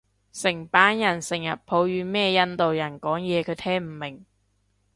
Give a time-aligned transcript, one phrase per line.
[0.33, 4.25] 成班人成人抱怨咩印度人講嘢佢聽唔明